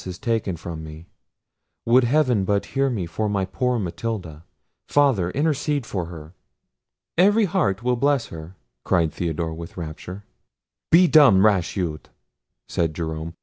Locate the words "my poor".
3.29-3.77